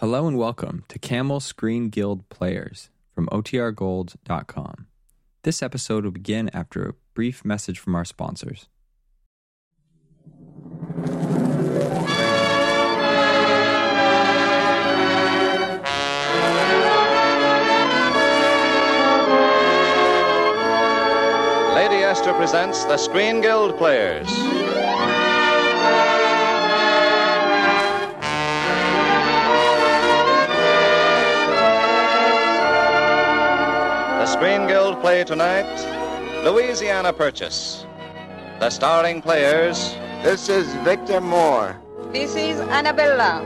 [0.00, 4.86] Hello and welcome to Camel Screen Guild Players from OTRGold.com.
[5.42, 8.66] This episode will begin after a brief message from our sponsors.
[21.74, 24.49] Lady Esther presents the Screen Guild Players.
[34.40, 35.68] Screen Guild play tonight
[36.44, 37.84] Louisiana Purchase.
[38.58, 41.78] The starring players This is Victor Moore.
[42.10, 43.44] This is Annabella.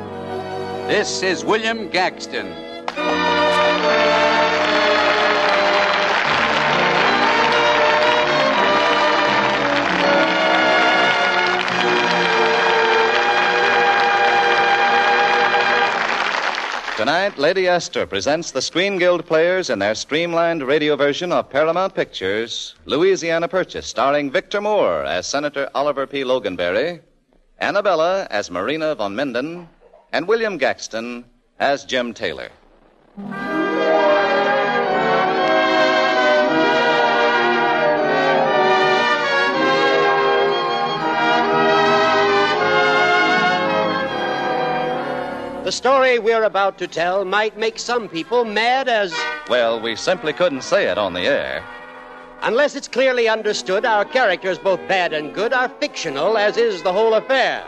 [0.86, 2.63] This is William Gaxton.
[17.04, 21.94] Tonight, Lady Esther presents the Screen Guild players in their streamlined radio version of Paramount
[21.94, 26.24] Pictures' Louisiana Purchase, starring Victor Moore as Senator Oliver P.
[26.24, 27.02] Loganberry,
[27.60, 29.68] Annabella as Marina von Minden,
[30.14, 31.24] and William Gaxton
[31.58, 32.48] as Jim Taylor.
[45.64, 49.14] The story we're about to tell might make some people mad as.
[49.48, 51.64] Well, we simply couldn't say it on the air.
[52.42, 56.92] Unless it's clearly understood, our characters, both bad and good, are fictional, as is the
[56.92, 57.64] whole affair.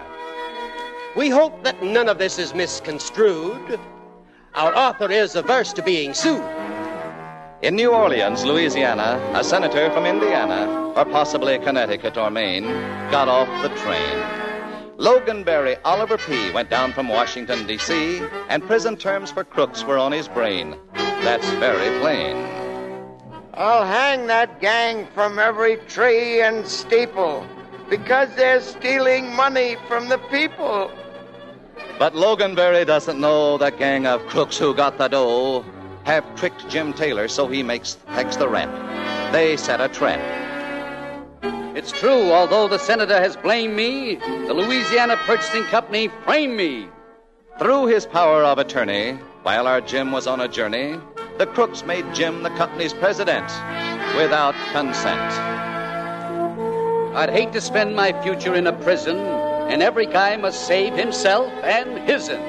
[1.16, 3.80] We hope that none of this is misconstrued.
[4.54, 6.44] Our author is averse to being sued.
[7.62, 12.64] In New Orleans, Louisiana, a senator from Indiana, or possibly Connecticut or Maine,
[13.10, 14.45] got off the train.
[14.98, 16.50] Loganberry Oliver P.
[16.52, 20.74] went down from Washington, D.C., and prison terms for crooks were on his brain.
[20.94, 22.36] That's very plain.
[23.52, 27.46] I'll hang that gang from every tree and steeple
[27.90, 30.90] because they're stealing money from the people.
[31.98, 35.64] But Loganberry doesn't know the gang of crooks who got the dough
[36.04, 38.72] have tricked Jim Taylor so he makes takes the rent.
[39.32, 40.45] They set a trap.
[41.76, 46.88] It's true, although the senator has blamed me, the Louisiana Purchasing Company framed me.
[47.58, 50.98] Through his power of attorney, while our Jim was on a journey,
[51.36, 53.44] the crooks made Jim the company's president
[54.16, 55.32] without consent.
[57.14, 59.18] I'd hate to spend my future in a prison,
[59.68, 62.40] and every guy must save himself and his'n.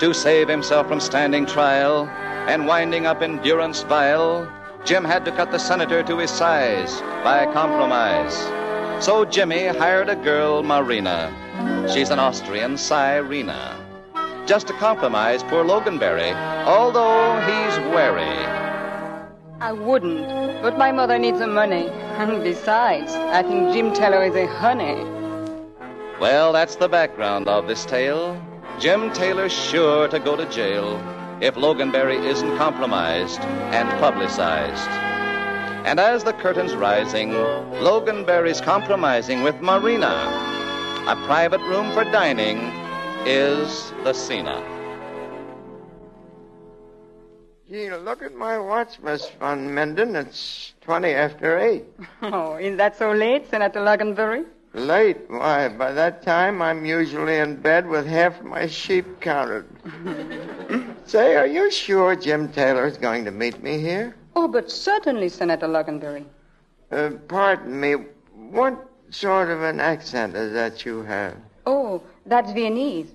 [0.00, 2.06] To save himself from standing trial
[2.46, 4.46] and winding up in durance vile,
[4.84, 8.34] Jim had to cut the senator to his size by compromise.
[9.04, 11.32] So Jimmy hired a girl, Marina.
[11.92, 13.76] She's an Austrian Cyrena.
[14.46, 16.32] Just to compromise poor Loganberry,
[16.64, 18.46] although he's wary.
[19.60, 21.88] I wouldn't, but my mother needs the money.
[22.16, 25.04] And besides, I think Jim Taylor is a honey.
[26.20, 28.40] Well, that's the background of this tale.
[28.78, 30.98] Jim Taylor's sure to go to jail
[31.40, 34.88] if Loganberry isn't compromised and publicized.
[35.86, 40.12] And as the curtain's rising, Loganberry's compromising with Marina.
[41.06, 42.58] A private room for dining
[43.24, 44.62] is the Cena.
[47.70, 50.16] Gee, look at my watch, Miss von Minden.
[50.16, 51.84] It's 20 after 8.
[52.22, 54.44] Oh, isn't that so late, Senator Loganberry?
[54.74, 55.18] Late?
[55.28, 59.66] Why, by that time I'm usually in bed with half my sheep counted.
[61.08, 64.14] Say, are you sure Jim Taylor is going to meet me here?
[64.36, 66.26] Oh, but certainly, Senator Loganberry.
[66.92, 67.94] Uh, pardon me,
[68.50, 71.34] what sort of an accent is that you have?
[71.64, 73.06] Oh, that's Viennese.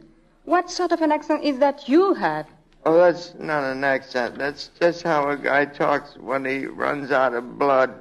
[0.45, 2.47] What sort of an accent is that you have?
[2.83, 4.39] Oh, that's not an accent.
[4.39, 7.93] That's just how a guy talks when he runs out of blood.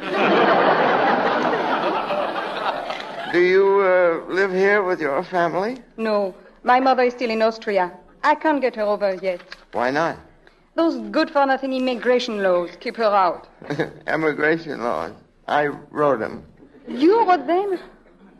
[3.30, 5.82] Do you uh, live here with your family?
[5.98, 7.92] No, my mother is still in Austria.
[8.24, 9.40] I can't get her over yet.
[9.72, 10.16] Why not?
[10.76, 13.46] Those good for nothing immigration laws keep her out.
[14.08, 15.12] immigration laws.
[15.46, 16.42] I wrote them.
[16.88, 17.78] You wrote them?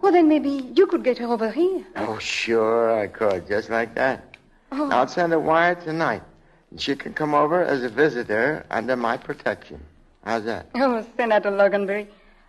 [0.00, 1.84] Well, then maybe you could get her over here.
[1.96, 4.36] Oh, sure, I could, just like that.
[4.72, 4.90] Oh.
[4.90, 6.22] I'll send a wire tonight.
[6.70, 9.80] and She can come over as a visitor under my protection.
[10.25, 10.66] How's that?
[10.75, 12.06] Oh, Senator Loganberry,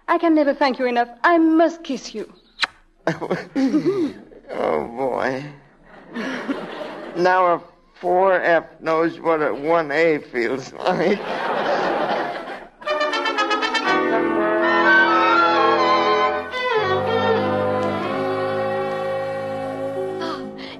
[0.08, 1.10] I can never thank you enough.
[1.24, 2.34] I must kiss you.
[3.08, 4.14] oh,
[4.98, 5.46] boy.
[7.16, 7.62] Now a
[8.02, 11.20] 4F knows what a 1A feels like.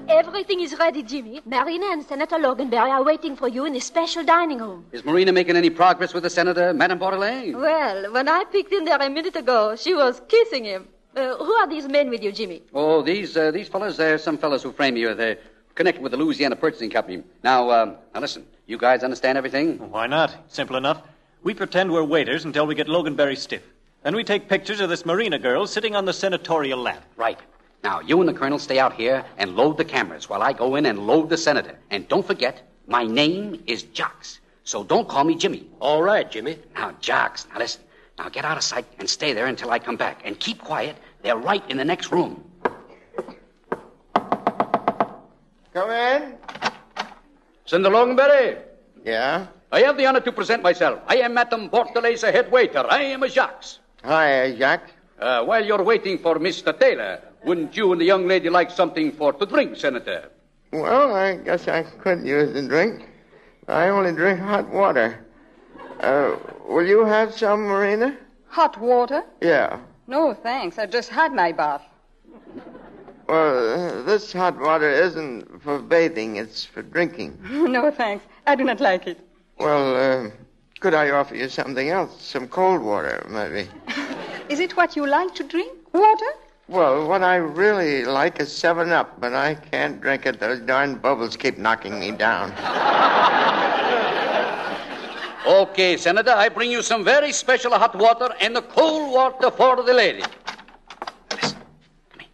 [0.08, 1.40] Everything Everything is ready, Jimmy.
[1.44, 4.84] Marina and Senator Loganberry are waiting for you in the special dining room.
[4.92, 7.52] Is Marina making any progress with the senator, Madame Bordelais?
[7.54, 10.88] Well, when I peeked in there a minute ago, she was kissing him.
[11.16, 12.62] Uh, who are these men with you, Jimmy?
[12.74, 15.14] Oh, these uh, these fellas, they're some fellas who frame you.
[15.14, 15.38] They're
[15.76, 17.22] connected with the Louisiana Purchasing Company.
[17.44, 18.44] Now, uh, now listen.
[18.66, 19.78] You guys understand everything?
[19.92, 20.34] Why not?
[20.48, 21.02] Simple enough.
[21.44, 23.62] We pretend we're waiters until we get Loganberry stiff.
[24.02, 27.04] Then we take pictures of this Marina girl sitting on the senatorial lap.
[27.16, 27.38] Right.
[27.84, 30.74] Now, you and the colonel stay out here and load the cameras while I go
[30.74, 31.78] in and load the senator.
[31.90, 34.26] And don't forget, my name is Jacques.
[34.64, 35.68] So don't call me Jimmy.
[35.78, 36.58] All right, Jimmy.
[36.74, 37.82] Now, Jacques, now listen.
[38.18, 40.22] Now get out of sight and stay there until I come back.
[40.24, 40.96] And keep quiet.
[41.22, 42.42] They're right in the next room.
[45.76, 46.38] Come in.
[47.66, 48.56] Senator Loganberry,
[49.04, 49.48] Yeah?
[49.70, 51.00] I have the honor to present myself.
[51.06, 52.86] I am Madame Bordelais, a head waiter.
[52.88, 53.76] I am a Jacques.
[54.02, 54.90] Hi, Jacques.
[55.20, 56.72] Uh, while you're waiting for Mr.
[56.80, 60.30] Taylor, wouldn't you and the young lady like something for to drink, Senator?
[60.72, 63.06] Well, I guess I could use a drink.
[63.68, 65.26] I only drink hot water.
[66.00, 66.36] Uh,
[66.66, 68.16] will you have some, Marina?
[68.48, 69.24] Hot water?
[69.42, 69.80] Yeah.
[70.06, 70.78] No, thanks.
[70.78, 71.82] I just had my bath.
[73.28, 77.38] Well, uh, this hot water isn't for bathing, it's for drinking.
[77.50, 78.24] no, thanks.
[78.46, 79.18] I do not like it.
[79.58, 80.30] Well, uh,
[80.80, 82.22] could I offer you something else?
[82.22, 83.68] Some cold water, maybe.
[84.48, 85.72] Is it what you like to drink?
[85.92, 86.32] Water?
[86.68, 90.40] Well, what I really like is 7 Up, but I can't drink it.
[90.40, 92.52] Those darn bubbles keep knocking me down.
[95.46, 99.80] Okay, Senator, I bring you some very special hot water and the cold water for
[99.80, 100.24] the lady.
[101.30, 101.56] Listen,
[102.10, 102.28] come here.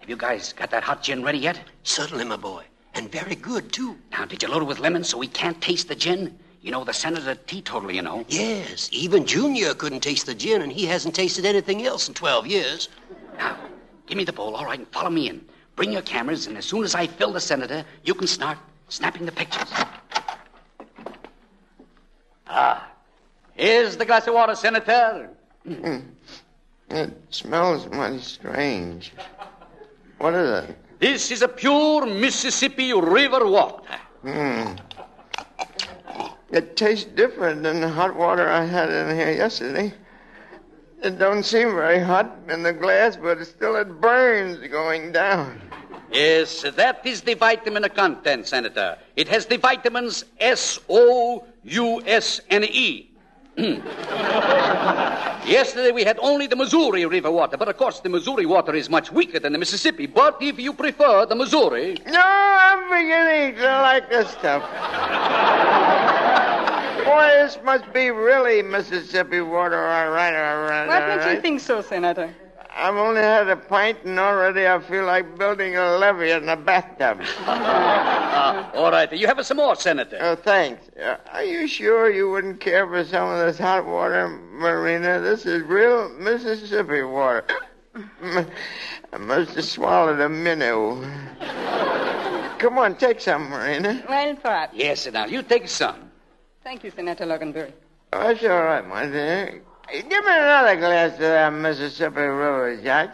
[0.11, 1.57] you guys got that hot gin ready yet?
[1.83, 2.65] Certainly, my boy.
[2.93, 3.97] And very good, too.
[4.11, 6.37] Now, did you load it with lemon so we can't taste the gin?
[6.61, 8.25] You know, the senator teetotaler, you know.
[8.27, 12.45] Yes, even Junior couldn't taste the gin, and he hasn't tasted anything else in 12
[12.45, 12.89] years.
[13.37, 13.57] Now,
[14.05, 15.43] give me the bowl, all right, and follow me in.
[15.77, 18.57] Bring your cameras, and as soon as I fill the senator, you can start
[18.89, 19.71] snapping the pictures.
[22.47, 22.91] Ah,
[23.53, 25.29] here's the glass of water, Senator.
[26.89, 29.13] It smells mighty strange.
[30.21, 30.77] What is it?
[30.99, 33.81] This is a pure Mississippi River water.
[34.21, 34.75] Hmm.
[36.51, 39.91] It tastes different than the hot water I had in here yesterday.
[41.01, 45.59] It don't seem very hot in the glass, but it still it burns going down.
[46.11, 48.99] Yes, that is the vitamin content, Senator.
[49.15, 53.10] It has the vitamins S, O, U, S, and E.
[53.57, 53.85] Hmm.
[55.47, 58.89] Yesterday we had only the Missouri River water, but of course the Missouri water is
[58.89, 60.05] much weaker than the Mississippi.
[60.05, 64.61] But if you prefer the Missouri, No, I'm beginning to like this stuff.
[67.03, 70.87] Boy, this must be really Mississippi water, all right, all right.
[70.87, 71.35] What all makes right.
[71.35, 72.33] you think so, Senator?
[72.73, 76.55] I've only had a pint, and already I feel like building a levee in a
[76.55, 77.19] bathtub.
[77.45, 80.17] Ah, all right, you have some more, Senator.
[80.21, 80.89] Oh, thanks.
[80.97, 85.19] Uh, are you sure you wouldn't care for some of this hot water, Marina?
[85.19, 87.45] This is real Mississippi water.
[88.23, 91.03] I must have swallowed a minnow.
[92.57, 94.03] Come on, take some, Marina.
[94.07, 94.73] Well, perhaps.
[94.75, 96.09] Yes, now you take some.
[96.63, 97.73] Thank you, Senator Loganberry.
[98.13, 99.61] Oh, that's all right, my dear.
[99.91, 103.11] Hey, Give me another glass of that Mississippi River, Jacques.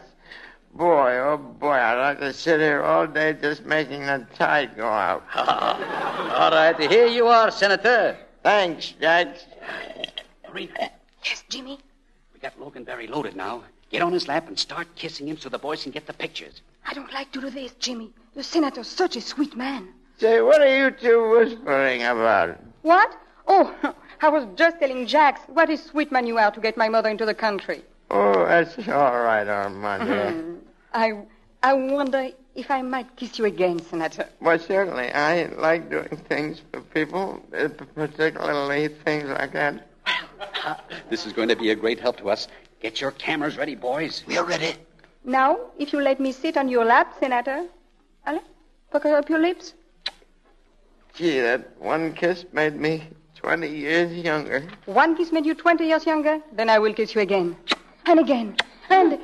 [0.74, 4.88] Boy, oh boy, I'd like to sit here all day just making the tide go
[4.88, 5.24] out.
[5.36, 8.16] All right, here you are, Senator.
[8.44, 9.38] Thanks, Jacques.
[10.48, 10.92] Marina,
[11.26, 11.80] Yes, Jimmy?
[12.32, 13.64] we got Loganberry loaded now.
[13.90, 16.62] Get on his lap and start kissing him so the boys can get the pictures.
[16.86, 18.12] I don't like to do this, Jimmy.
[18.36, 19.88] The senator's such a sweet man.
[20.20, 22.60] Say, what are you two whispering about?
[22.84, 23.18] What?
[23.48, 23.74] Oh,
[24.22, 27.10] I was just telling Jacques what a sweet man you are to get my mother
[27.10, 27.84] into the country.
[28.10, 30.62] Oh, that's all right, Armand.
[30.94, 31.22] I,
[31.62, 34.28] I wonder if I might kiss you again, Senator.
[34.42, 39.88] well, certainly, I like doing things for people, uh, particularly things like that.
[41.10, 42.48] This is going to be a great help to us.
[42.82, 44.24] Get your cameras ready, boys.
[44.28, 44.74] We're ready.
[45.24, 47.68] Now, if you let me sit on your lap, Senator.
[48.26, 48.42] Allez,
[48.92, 49.74] pucker up your lips.
[51.14, 53.04] Gee, that one kiss made me
[53.38, 54.64] 20 years younger.
[54.86, 57.56] One kiss made you 20 years younger, then I will kiss you again.
[58.06, 58.56] And again.
[58.90, 59.20] And,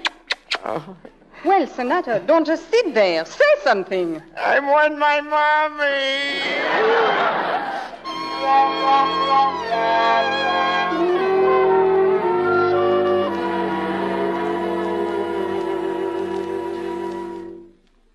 [0.66, 0.96] Oh,
[1.44, 3.26] well, Senator, don't just sit there.
[3.26, 4.22] Say something.
[4.38, 6.94] I want my mommy.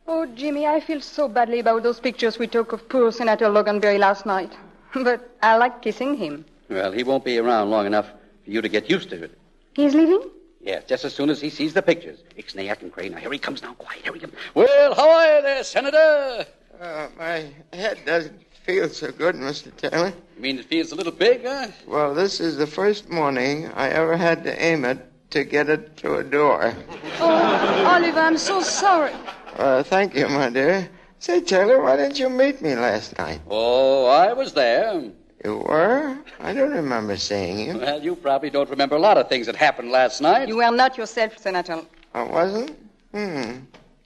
[0.06, 3.98] Oh, Jimmy, I feel so badly about those pictures we took of poor Senator Loganberry
[3.98, 4.52] last night.
[4.94, 6.44] But I like kissing him.
[6.68, 8.06] Well, he won't be around long enough
[8.44, 9.38] for you to get used to it.
[9.74, 10.22] He's leaving?
[10.60, 12.18] Yes, just as soon as he sees the pictures.
[12.36, 13.08] Ixnay and Cray.
[13.08, 13.74] Now, here he comes now.
[13.74, 14.34] Quiet, here he comes.
[14.54, 16.46] Well, how are you there, Senator?
[16.80, 19.74] Uh, my head doesn't feel so good, Mr.
[19.76, 20.12] Taylor.
[20.36, 21.68] You mean it feels a little big, huh?
[21.86, 24.98] Well, this is the first morning I ever had to aim it
[25.30, 26.74] to get it to a door.
[27.20, 29.12] Oh, Oliver, I'm so sorry.
[29.56, 30.88] Uh, thank you, my dear.
[31.20, 33.40] Say, Taylor, why didn't you meet me last night?
[33.50, 35.10] Oh, I was there.
[35.44, 36.16] You were?
[36.40, 37.78] I don't remember seeing you.
[37.78, 40.48] Well, you probably don't remember a lot of things that happened last night.
[40.48, 41.82] You were not yourself, Senator.
[42.14, 42.76] I wasn't?
[43.12, 43.58] Hmm.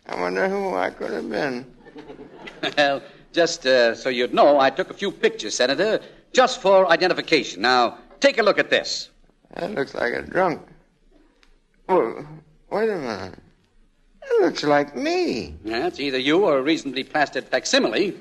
[0.06, 1.66] I wonder who I could have been.
[2.78, 3.02] well,
[3.32, 6.00] just uh, so you'd know, I took a few pictures, Senator,
[6.32, 7.62] just for identification.
[7.62, 9.10] Now, take a look at this.
[9.54, 10.62] That looks like a drunk.
[11.88, 12.26] Well,
[12.70, 13.38] wait a minute.
[14.22, 15.54] That looks like me.
[15.64, 18.16] Yeah, it's either you or a reasonably plastered facsimile.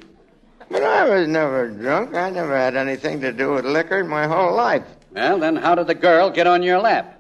[0.70, 2.16] But I was never drunk.
[2.16, 4.84] I never had anything to do with liquor in my whole life.
[5.12, 7.20] Well, then how did the girl get on your lap?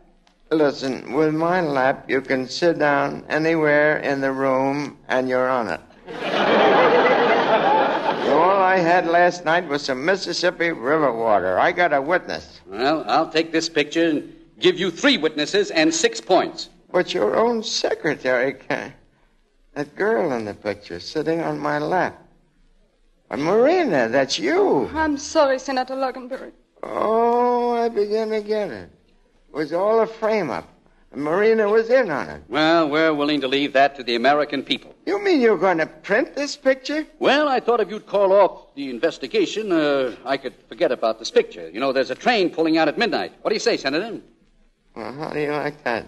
[0.51, 5.69] Listen, with my lap, you can sit down anywhere in the room and you're on
[5.69, 5.79] it.
[8.31, 11.59] All I had last night was some Mississippi River water.
[11.59, 12.61] I got a witness.
[12.65, 16.69] Well, I'll take this picture and give you three witnesses and six points.
[16.91, 18.93] But your own secretary can.
[19.73, 22.21] That girl in the picture sitting on my lap.
[23.27, 24.89] Why, Marina, that's you.
[24.93, 26.51] I'm sorry, Senator Loganberry.
[26.83, 28.89] Oh, I begin to get it.
[29.49, 30.67] It was all a frame up.
[31.13, 32.43] And Marina was in on it.
[32.49, 34.93] Well, we're willing to leave that to the American people.
[35.05, 37.05] You mean you're going to print this picture?
[37.19, 41.31] Well, I thought if you'd call off the investigation, uh, I could forget about this
[41.31, 41.69] picture.
[41.69, 43.33] You know, there's a train pulling out at midnight.
[43.41, 44.19] What do you say, Senator?
[44.95, 46.05] Well, how do you like that?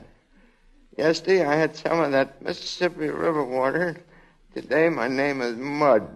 [0.98, 3.98] Yesterday I had some of that Mississippi River water.
[4.54, 6.08] Today my name is Mud.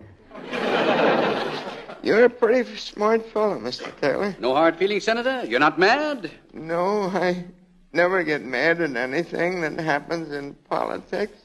[2.04, 3.92] You're a pretty smart fellow, Mr.
[4.00, 4.36] Taylor.
[4.40, 5.44] No hard feelings, Senator?
[5.46, 6.30] You're not mad?
[6.54, 7.46] No, I
[7.92, 11.42] never get mad at anything that happens in politics.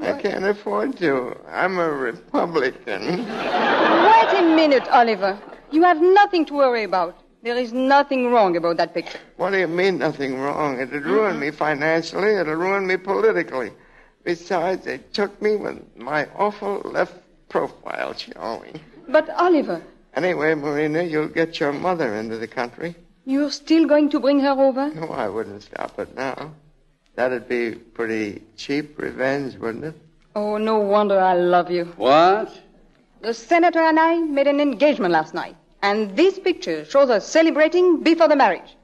[0.00, 1.36] I can't afford to.
[1.48, 3.18] I'm a Republican.
[3.18, 5.38] Wait a minute, Oliver.
[5.70, 7.20] You have nothing to worry about.
[7.42, 9.20] There is nothing wrong about that picture.
[9.36, 10.80] What do you mean, nothing wrong?
[10.80, 11.40] It'd ruin mm-hmm.
[11.40, 12.34] me financially.
[12.34, 13.72] It'll ruin me politically.
[14.24, 17.14] Besides, it took me with my awful left
[17.48, 18.80] profile showing.
[19.08, 19.80] But, Oliver,
[20.18, 22.94] Anyway, Marina, you'll get your mother into the country.
[23.24, 24.92] you're still going to bring her over?
[24.92, 26.50] No, I wouldn't stop it now.
[27.14, 29.94] That'd be pretty cheap revenge, wouldn't it?
[30.34, 31.84] Oh, no wonder I love you.
[31.96, 32.50] What?
[33.20, 38.02] The senator and I made an engagement last night, and this picture shows us celebrating
[38.02, 38.76] before the marriage.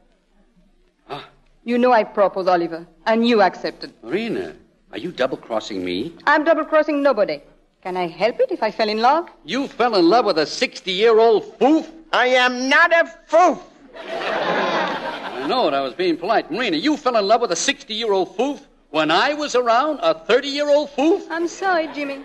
[1.09, 1.29] Ah.
[1.65, 3.93] You know I proposed, Oliver, and you accepted.
[4.03, 4.55] Marina,
[4.93, 6.15] are you double crossing me?
[6.27, 7.41] I'm double crossing nobody.
[7.83, 9.29] Can I help it if I fell in love?
[9.45, 11.87] You fell in love with a 60 year old foof?
[12.13, 13.61] I am not a foof.
[14.07, 16.51] I know it, I was being polite.
[16.51, 18.61] Marina, you fell in love with a 60 year old foof
[18.91, 21.27] when I was around, a 30 year old foof?
[21.29, 22.23] I'm sorry, Jimmy.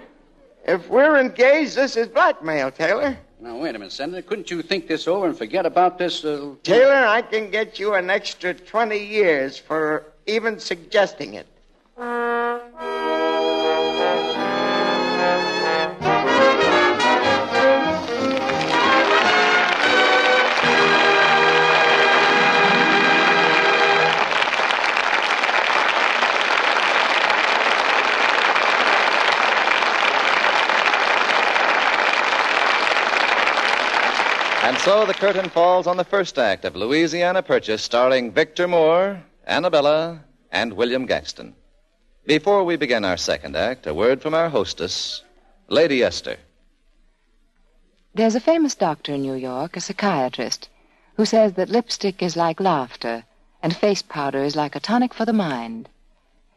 [0.65, 3.17] If we're engaged, this is blackmail, Taylor.
[3.41, 4.21] Now, wait a minute, Senator.
[4.21, 6.25] Couldn't you think this over and forget about this?
[6.25, 6.55] Uh...
[6.63, 11.47] Taylor, I can get you an extra 20 years for even suggesting it.
[34.89, 40.25] So the curtain falls on the first act of Louisiana Purchase, starring Victor Moore, Annabella,
[40.51, 41.53] and William Gaxton.
[42.25, 45.23] Before we begin our second act, a word from our hostess,
[45.67, 46.37] Lady Esther.
[48.15, 50.69] There's a famous doctor in New York, a psychiatrist,
[51.17, 53.25] who says that lipstick is like laughter
[53.61, 55.87] and face powder is like a tonic for the mind.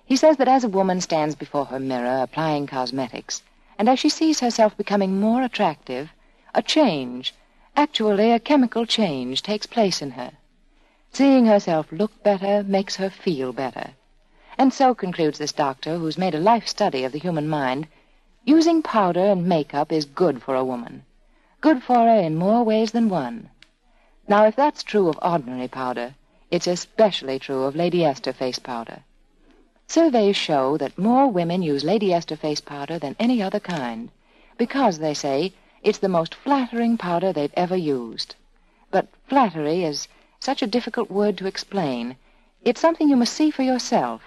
[0.06, 3.42] He says that as a woman stands before her mirror applying cosmetics,
[3.78, 6.08] and as she sees herself becoming more attractive,
[6.54, 7.34] a change,
[7.76, 10.32] actually a chemical change, takes place in her.
[11.12, 13.90] Seeing herself look better makes her feel better.
[14.58, 17.86] And so concludes this doctor, who's made a life study of the human mind,
[18.44, 21.04] using powder and makeup is good for a woman.
[21.60, 23.50] Good for her in more ways than one.
[24.28, 26.14] Now, if that's true of ordinary powder,
[26.50, 29.04] it's especially true of Lady Esther face powder.
[29.86, 34.10] Surveys show that more women use Lady Esther face powder than any other kind
[34.58, 35.52] because, they say,
[35.82, 38.36] it's the most flattering powder they've ever used.
[38.90, 40.06] But flattery is
[40.38, 42.16] such a difficult word to explain.
[42.62, 44.22] It's something you must see for yourself.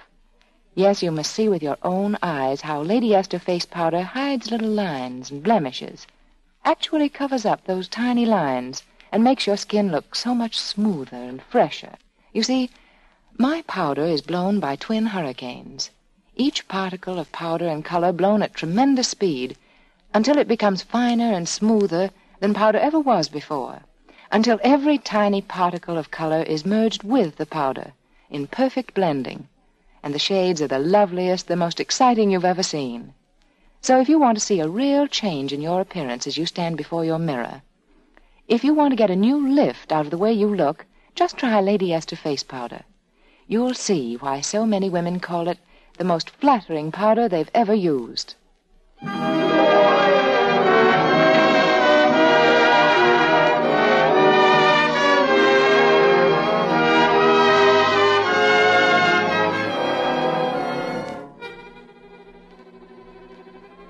[0.74, 4.70] Yes, you must see with your own eyes how Lady Esther face powder hides little
[4.70, 6.06] lines and blemishes,
[6.66, 11.42] actually covers up those tiny lines, and makes your skin look so much smoother and
[11.42, 11.96] fresher.
[12.34, 12.70] You see,
[13.38, 15.92] my powder is blown by twin hurricanes.
[16.36, 19.56] Each particle of powder and color blown at tremendous speed,
[20.16, 23.82] until it becomes finer and smoother than powder ever was before,
[24.32, 27.92] until every tiny particle of color is merged with the powder
[28.30, 29.46] in perfect blending,
[30.02, 33.14] and the shades are the loveliest, the most exciting you've ever seen.
[33.82, 36.78] So if you want to see a real change in your appearance as you stand
[36.78, 37.62] before your mirror,
[38.48, 41.36] if you want to get a new lift out of the way you look, just
[41.36, 42.84] try Lady Esther face powder.
[43.50, 45.60] You'll see why so many women call it
[45.98, 48.36] the most flattering powder they've ever used.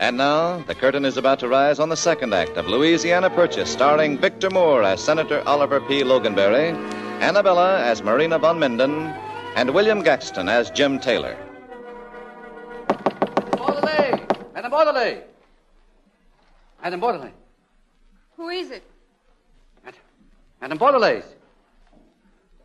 [0.05, 3.71] And now, the curtain is about to rise on the second act of Louisiana Purchase,
[3.71, 6.03] starring Victor Moore as Senator Oliver P.
[6.03, 6.75] Loganberry,
[7.21, 9.07] Annabella as Marina von Minden,
[9.55, 11.35] and William Gaxton as Jim Taylor.
[13.57, 14.21] Bordelais!
[14.53, 15.23] Madame Bordelais!
[16.83, 17.33] Madame Bordelais!
[18.37, 18.83] Who is it?
[20.61, 21.23] Madame Bordelais!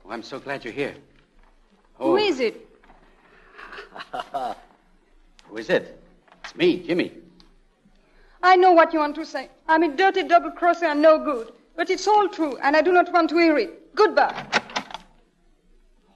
[0.04, 0.94] Oh, I'm so glad you're here.
[1.94, 2.16] Who oh.
[2.18, 2.68] is it?
[5.48, 6.02] Who is it?
[6.44, 7.12] It's me, Jimmy.
[8.42, 9.50] I know what you want to say.
[9.68, 11.52] I'm a dirty double crosser and no good.
[11.76, 13.94] But it's all true, and I do not want to hear it.
[13.94, 14.46] Goodbye.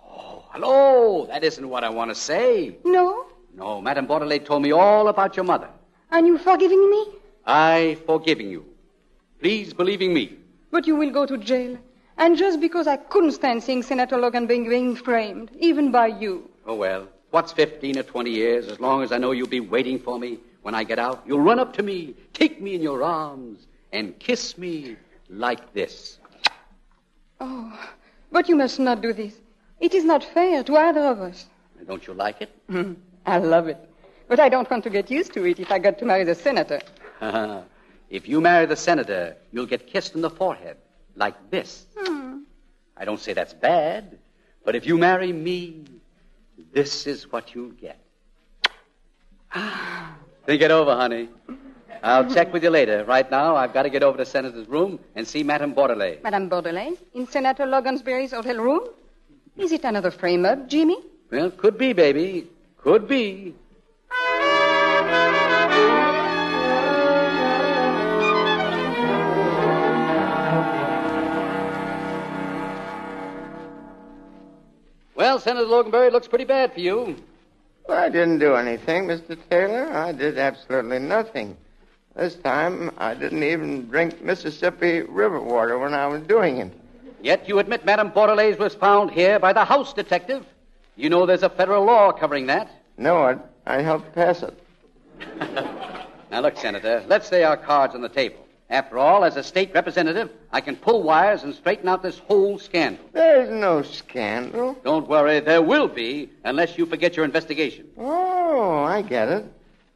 [0.02, 1.26] Oh, hello!
[1.26, 2.76] That isn't what I want to say.
[2.84, 3.26] No?
[3.54, 5.68] No, Madame Bordelais told me all about your mother.
[6.10, 7.06] And you forgiving me?
[7.46, 8.64] I forgiving you.
[9.40, 10.36] Please believing me.
[10.70, 11.78] But you will go to jail.
[12.16, 16.48] And just because I couldn't stand seeing Senator Logan being, being framed, even by you.
[16.66, 17.08] Oh, well.
[17.30, 18.68] What's 15 or 20 years?
[18.68, 21.42] As long as I know you'll be waiting for me when I get out, you'll
[21.42, 24.96] run up to me, take me in your arms, and kiss me
[25.28, 26.18] like this.
[27.38, 27.78] Oh,
[28.32, 29.34] but you must not do this.
[29.78, 31.46] It is not fair to either of us.
[31.86, 32.50] Don't you like it?
[33.26, 33.76] I love it.
[34.26, 36.34] But I don't want to get used to it if I got to marry the
[36.34, 36.80] senator.
[38.08, 40.78] if you marry the senator, you'll get kissed on the forehead
[41.14, 41.84] like this.
[41.94, 42.38] Hmm.
[42.96, 44.18] I don't say that's bad,
[44.64, 45.84] but if you marry me,
[46.72, 48.00] this is what you'll get.
[50.46, 51.28] Think it over, honey.
[52.02, 53.02] I'll check with you later.
[53.04, 56.22] Right now, I've got to get over to Senator's room and see Madame Bordelais.
[56.22, 58.88] Madame Bordelais, in Senator Logansbury's hotel room?
[59.56, 60.98] Is it another frame up, Jimmy?
[61.30, 62.46] Well, could be, baby.
[62.76, 63.54] Could be.
[75.16, 77.16] Well, Senator Loganberry, it looks pretty bad for you.
[77.86, 79.36] Well, I didn't do anything, Mr.
[79.50, 79.92] Taylor.
[79.92, 81.56] I did absolutely nothing.
[82.16, 86.72] This time, I didn't even drink Mississippi River water when I was doing it.
[87.22, 90.46] Yet you admit Madame Bordelais was found here by the house detective.
[90.96, 92.70] You know there's a federal law covering that.
[92.96, 94.58] No, I, I helped pass it.
[96.30, 98.43] Now, look, Senator, let's lay our cards on the table.
[98.70, 102.58] After all, as a state representative, I can pull wires and straighten out this whole
[102.58, 103.04] scandal.
[103.12, 104.76] There's no scandal.
[104.82, 107.86] Don't worry, there will be, unless you forget your investigation.
[107.98, 109.44] Oh, I get it.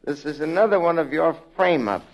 [0.05, 2.05] This is another one of your frame ups.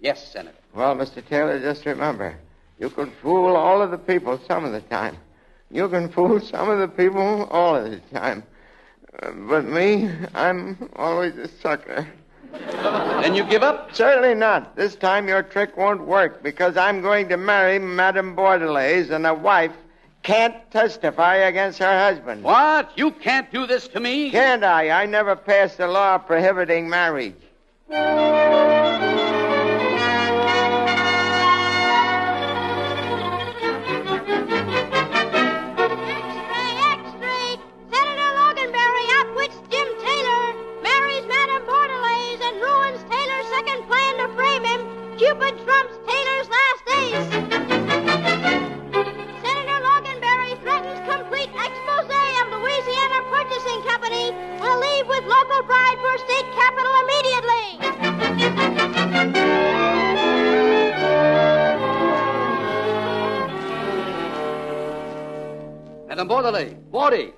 [0.00, 0.56] Yes, Senator.
[0.74, 1.24] Well, Mr.
[1.26, 2.36] Taylor, just remember
[2.78, 5.16] you can fool all of the people some of the time.
[5.70, 8.42] You can fool some of the people all of the time.
[9.22, 12.06] Uh, but me, I'm always a sucker.
[13.22, 13.94] Then you give up?
[13.94, 14.76] Certainly not.
[14.76, 19.34] This time your trick won't work because I'm going to marry Madame Bordelais, and a
[19.34, 19.72] wife
[20.22, 22.42] can't testify against her husband.
[22.42, 22.90] What?
[22.96, 24.30] You can't do this to me?
[24.30, 25.02] Can't I?
[25.02, 27.34] I never passed a law prohibiting marriage.
[66.44, 67.32] Bordelais, Bordy,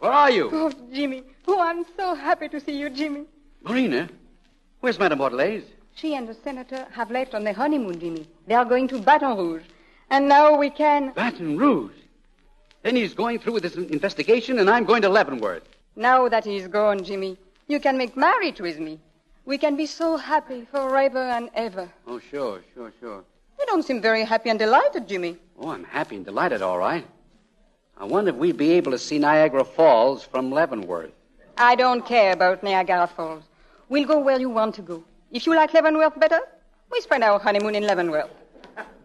[0.00, 0.50] where are you?
[0.52, 1.22] Oh, Jimmy.
[1.46, 3.24] Oh, I'm so happy to see you, Jimmy.
[3.62, 4.08] Marina,
[4.80, 5.62] where's Madame Bordelais?
[5.94, 8.26] She and the senator have left on their honeymoon, Jimmy.
[8.48, 9.62] They are going to Baton Rouge.
[10.10, 11.12] And now we can.
[11.12, 11.92] Baton Rouge.
[12.82, 15.62] Then he's going through with his investigation, and I'm going to Leavenworth.
[15.94, 18.98] Now that he's gone, Jimmy, you can make marriage with me.
[19.44, 21.88] We can be so happy forever and ever.
[22.08, 23.22] Oh, sure, sure, sure.
[23.56, 25.36] You don't seem very happy and delighted, Jimmy.
[25.60, 27.06] Oh, I'm happy and delighted, all right.
[27.98, 31.12] I wonder if we'd be able to see Niagara Falls from Leavenworth.
[31.56, 33.42] I don't care about Niagara Falls.
[33.88, 35.02] We'll go where you want to go.
[35.32, 36.40] If you like Leavenworth better,
[36.92, 38.28] we spend our honeymoon in Leavenworth.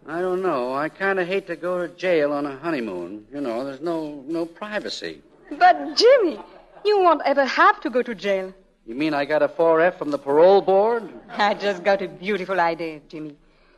[0.06, 0.74] I don't know.
[0.74, 3.26] I kind of hate to go to jail on a honeymoon.
[3.32, 5.22] You know, there's no no privacy.
[5.58, 6.38] But, Jimmy,
[6.84, 8.52] you won't ever have to go to jail.
[8.86, 11.08] You mean I got a 4F from the parole board?
[11.30, 13.36] I just got a beautiful idea, Jimmy.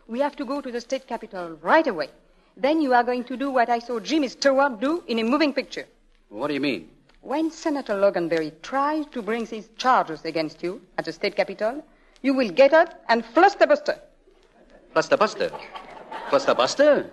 [0.08, 2.08] We have to go to the state capitol right away.
[2.56, 5.52] Then you are going to do what I saw Jimmy Stewart do in a moving
[5.52, 5.86] picture.
[6.28, 6.88] What do you mean?
[7.20, 11.84] When Senator Loganberry tries to bring these charges against you at the state capitol,
[12.22, 13.98] you will get up and flusterbuster.
[14.94, 15.50] Flusterbuster?
[16.28, 17.10] Flusterbuster?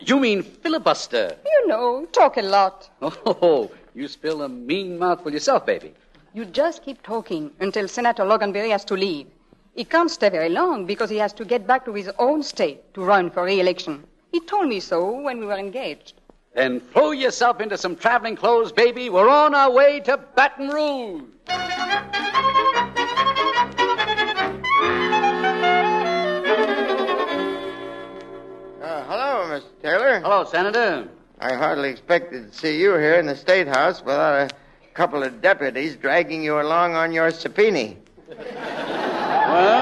[0.00, 1.36] You mean filibuster?
[1.44, 2.90] You know, talk a lot.
[3.26, 5.94] Oh, you spill a mean mouthful yourself, baby.
[6.34, 9.26] You just keep talking until Senator Loganberry has to leave.
[9.74, 12.92] He can't stay very long because he has to get back to his own state
[12.94, 14.04] to run for re-election.
[14.32, 16.14] He told me so when we were engaged.
[16.54, 19.10] Then throw yourself into some traveling clothes, baby.
[19.10, 21.22] We're on our way to Baton Rouge.
[28.82, 29.62] Uh, hello, Mr.
[29.82, 30.20] Taylor.
[30.20, 31.08] Hello, Senator.
[31.38, 34.54] I hardly expected to see you here in the State House without a
[34.94, 37.94] couple of deputies dragging you along on your subpoena.
[38.28, 39.81] Well,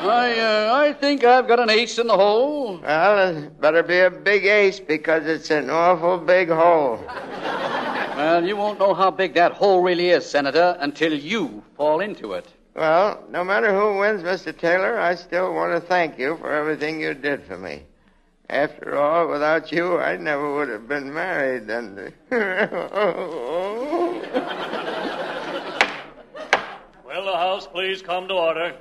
[0.00, 2.78] I, uh, I think I've got an ace in the hole.
[2.78, 7.02] Well, it better be a big ace because it's an awful big hole.
[7.06, 12.32] Well, you won't know how big that hole really is, Senator, until you fall into
[12.34, 12.46] it.
[12.74, 14.56] Well, no matter who wins, Mr.
[14.56, 17.82] Taylor, I still want to thank you for everything you did for me.
[18.50, 21.68] After all, without you, I never would have been married.
[21.68, 21.96] And
[27.04, 28.76] Will the House please come to order?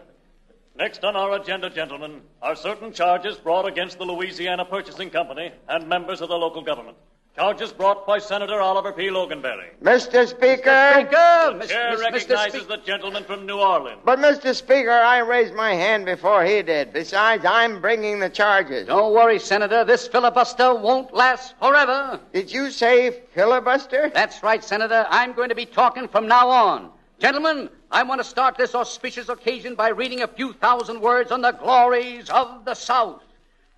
[0.78, 5.88] Next on our agenda, gentlemen, are certain charges brought against the Louisiana Purchasing Company and
[5.90, 6.96] members of the local government.
[7.36, 9.10] Charges brought by Senator Oliver P.
[9.10, 9.70] Loganberry.
[9.82, 10.28] Mr.
[10.28, 11.68] Speaker, Speaker!
[11.68, 12.00] Chair Mr.
[12.00, 14.02] recognizes Spe- the gentleman from New Orleans.
[14.06, 14.54] but Mr.
[14.56, 16.94] Speaker, I raised my hand before he did.
[16.94, 18.88] Besides, I'm bringing the charges.
[18.88, 19.84] Don't worry, Senator.
[19.84, 22.20] This filibuster won't last forever.
[22.34, 24.12] Did you say filibuster?
[24.14, 25.08] That's right, Senator.
[25.10, 26.92] I'm going to be talking from now on.
[27.20, 31.42] Gentlemen, I want to start this auspicious occasion by reading a few thousand words on
[31.42, 33.24] the glories of the South.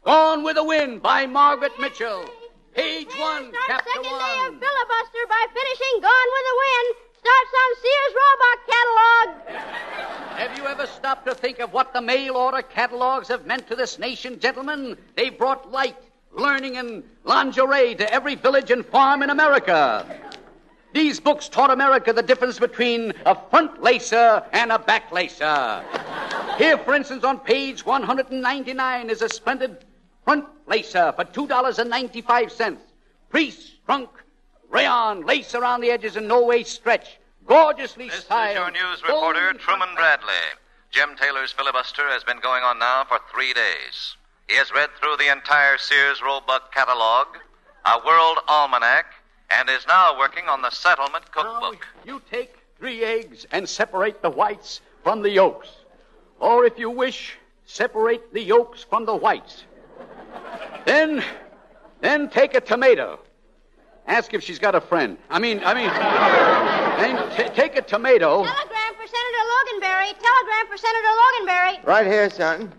[0.03, 2.25] Gone with the Wind by Margaret Mitchell.
[2.75, 6.95] Page one, chapter second day of filibuster by finishing Gone with the Wind.
[7.17, 9.27] Start some Sears Roebuck catalog.
[10.37, 13.75] Have you ever stopped to think of what the mail order catalogs have meant to
[13.75, 14.97] this nation, gentlemen?
[15.15, 15.97] They brought light,
[16.33, 20.05] learning, and lingerie to every village and farm in America.
[20.91, 25.83] These books taught America the difference between a front lacer and a back lacer.
[26.57, 29.85] Here, for instance, on page 199 is a splendid
[30.25, 32.77] front lacer for $2.95.
[33.29, 34.09] Priest, trunk,
[34.69, 37.19] rayon, lace around the edges and no way stretch.
[37.45, 38.51] Gorgeously This styled.
[38.51, 40.33] is your news reporter, Truman Bradley.
[40.91, 44.15] Jim Taylor's filibuster has been going on now for three days.
[44.47, 47.27] He has read through the entire Sears Roebuck catalog,
[47.85, 49.05] a world almanac,
[49.51, 51.85] and is now working on the settlement cookbook.
[52.05, 55.69] Now, you take three eggs and separate the whites from the yolks.
[56.39, 59.63] Or if you wish, separate the yolks from the whites.
[60.85, 61.23] Then,
[62.01, 63.19] then take a tomato.
[64.07, 65.17] Ask if she's got a friend.
[65.29, 65.89] I mean, I mean,
[66.99, 68.43] then t- take a tomato.
[68.43, 70.13] Telegram for Senator Loganberry.
[70.19, 71.85] Telegram for Senator Loganberry.
[71.85, 72.73] Right here, son.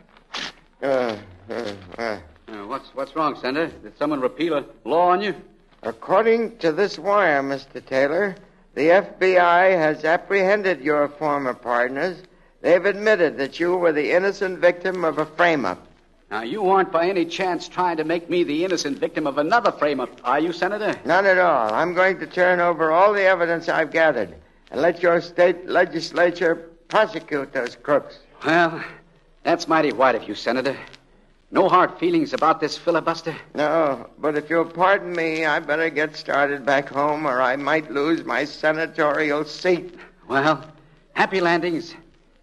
[0.83, 1.17] Uh,
[1.51, 2.19] uh, uh.
[2.49, 3.69] Uh, what's what's wrong, Senator?
[3.69, 5.37] Did someone repeal a law on you?
[5.83, 7.85] According to this wire, Mr.
[7.85, 8.37] Taylor,
[8.75, 12.23] the FBI has apprehended your former partners.
[12.61, 15.87] They've admitted that you were the innocent victim of a frame up.
[16.31, 19.73] Now, you aren't by any chance trying to make me the innocent victim of another
[19.73, 20.95] frame-up, are you, Senator?
[21.05, 21.75] Not at all.
[21.75, 24.33] I'm going to turn over all the evidence I've gathered
[24.71, 28.21] and let your state legislature prosecute those crooks.
[28.47, 28.85] Well,
[29.43, 30.77] that's mighty white of you, Senator.
[31.53, 33.35] No hard feelings about this filibuster?
[33.55, 37.91] No, but if you'll pardon me, I better get started back home or I might
[37.91, 39.97] lose my senatorial seat.
[40.29, 40.65] Well,
[41.15, 41.97] happy landings,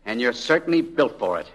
[0.05, 1.47] and you're certainly built for it.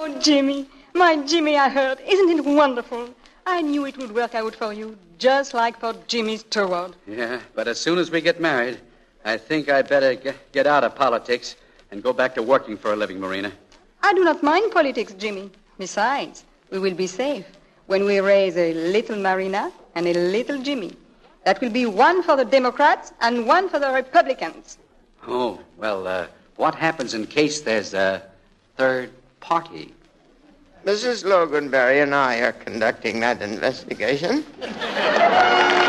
[0.00, 2.00] Oh, Jimmy, my Jimmy, I heard.
[2.06, 3.10] Isn't it wonderful?
[3.44, 6.96] I knew it would work out for you, just like for Jimmy's Stewart.
[7.06, 8.80] Yeah, but as soon as we get married,
[9.26, 11.56] I think I'd better get, get out of politics
[11.90, 13.52] and go back to working for a living, Marina.
[14.02, 15.50] I do not mind politics, Jimmy.
[15.78, 17.46] Besides, we will be safe
[17.86, 20.96] when we raise a little Marina and a little Jimmy.
[21.44, 24.78] That will be one for the Democrats and one for the Republicans.
[25.26, 28.22] Oh, well, uh, what happens in case there's a
[28.76, 29.94] third party?
[30.84, 31.24] Mrs.
[31.24, 34.44] Loganberry and I are conducting that investigation.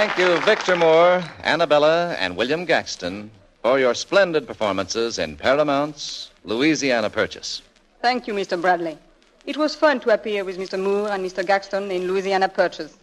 [0.00, 3.28] Thank you, Victor Moore, Annabella, and William Gaxton,
[3.60, 7.60] for your splendid performances in Paramount's Louisiana Purchase.
[8.00, 8.58] Thank you, Mr.
[8.58, 8.96] Bradley.
[9.44, 10.82] It was fun to appear with Mr.
[10.82, 11.44] Moore and Mr.
[11.44, 12.96] Gaxton in Louisiana Purchase.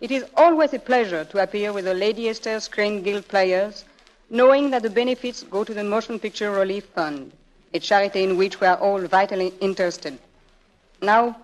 [0.00, 3.84] It is always a pleasure to appear with the Lady Esther Screen Guild players,
[4.30, 7.30] knowing that the benefits go to the Motion Picture Relief Fund,
[7.74, 10.18] a charity in which we are all vitally interested.
[11.02, 11.36] Now,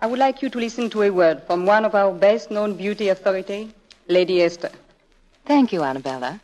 [0.00, 2.74] I would like you to listen to a word from one of our best known
[2.74, 3.72] beauty authority,
[4.12, 4.70] Lady Esther.
[5.46, 6.42] Thank you, Annabella.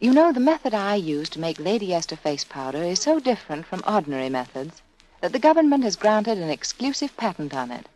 [0.00, 3.64] You know, the method I use to make Lady Esther face powder is so different
[3.64, 4.82] from ordinary methods
[5.20, 7.86] that the government has granted an exclusive patent on it.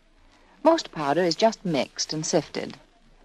[0.63, 2.77] Most powder is just mixed and sifted.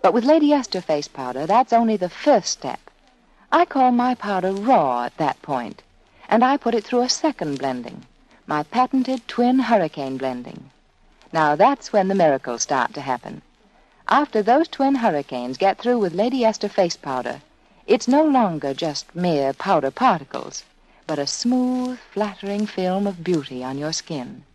[0.02, 2.90] But with Lady Esther face powder, that's only the first step.
[3.52, 5.84] I call my powder raw at that point,
[6.28, 8.08] and I put it through a second blending,
[8.48, 10.72] my patented twin hurricane blending.
[11.32, 13.44] Now that's when the miracles start to happen.
[14.10, 17.42] After those twin hurricanes get through with Lady Esther face powder,
[17.86, 20.64] it's no longer just mere powder particles,
[21.06, 24.46] but a smooth, flattering film of beauty on your skin.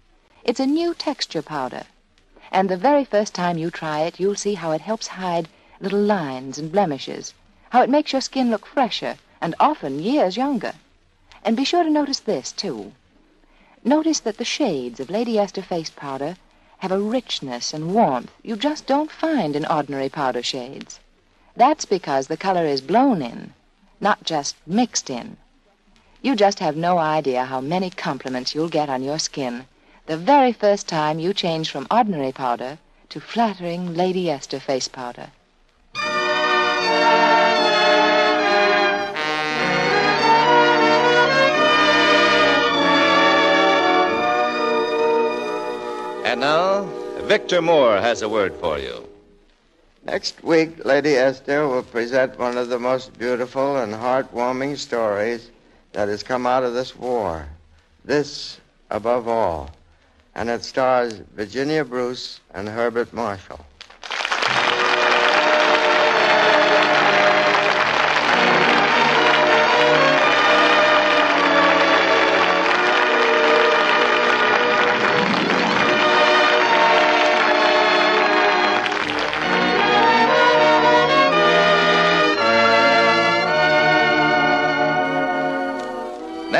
[0.42, 1.82] It's a new texture powder,
[2.50, 6.00] and the very first time you try it, you'll see how it helps hide little
[6.00, 7.34] lines and blemishes,
[7.68, 10.72] how it makes your skin look fresher and often years younger.
[11.44, 12.92] And be sure to notice this, too.
[13.84, 16.36] Notice that the shades of Lady Esther face powder
[16.82, 20.98] have a richness and warmth you just don't find in ordinary powder shades.
[21.54, 23.54] That's because the color is blown in,
[24.00, 25.36] not just mixed in.
[26.22, 29.66] You just have no idea how many compliments you'll get on your skin
[30.06, 32.78] the very first time you change from ordinary powder
[33.10, 35.30] to flattering Lady Esther face powder.
[46.42, 46.82] Now,
[47.28, 49.08] Victor Moore has a word for you.
[50.04, 55.52] Next week, Lady Esther will present one of the most beautiful and heartwarming stories
[55.92, 57.46] that has come out of this war.
[58.04, 58.58] This,
[58.90, 59.70] above all.
[60.34, 63.64] And it stars Virginia Bruce and Herbert Marshall.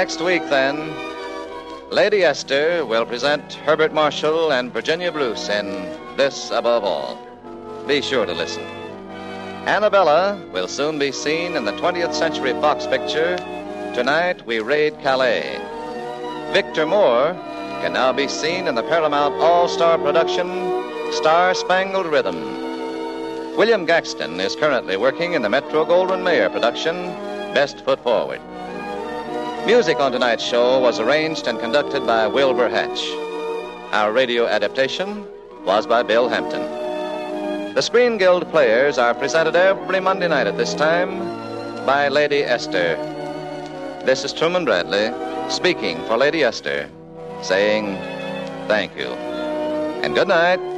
[0.03, 0.93] Next week, then,
[1.91, 5.67] Lady Esther will present Herbert Marshall and Virginia Bruce in
[6.17, 7.17] This Above All.
[7.87, 8.65] Be sure to listen.
[9.65, 13.37] Annabella will soon be seen in the 20th Century Fox picture,
[13.95, 15.61] Tonight We Raid Calais.
[16.53, 17.35] Victor Moore
[17.81, 20.49] can now be seen in the Paramount All Star production,
[21.13, 23.57] Star Spangled Rhythm.
[23.57, 26.97] William Gaxton is currently working in the Metro Goldwyn Mayer production,
[27.55, 28.41] Best Foot Forward.
[29.65, 33.01] Music on tonight's show was arranged and conducted by Wilbur Hatch.
[33.93, 35.25] Our radio adaptation
[35.65, 36.63] was by Bill Hampton.
[37.73, 41.21] The Screen Guild players are presented every Monday night at this time
[41.87, 42.97] by Lady Esther.
[44.05, 45.13] This is Truman Bradley
[45.49, 46.91] speaking for Lady Esther,
[47.41, 47.95] saying
[48.67, 49.07] thank you
[50.03, 50.72] and good night.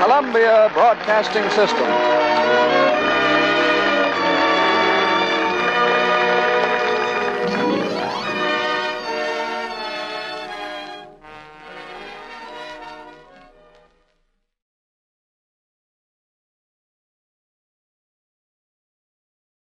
[0.00, 2.79] Columbia Broadcasting System.